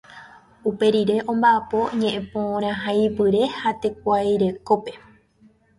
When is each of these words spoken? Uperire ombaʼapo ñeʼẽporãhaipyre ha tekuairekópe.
Uperire 0.69 1.17
ombaʼapo 1.31 1.79
ñeʼẽporãhaipyre 1.99 3.41
ha 3.59 3.69
tekuairekópe. 3.81 4.91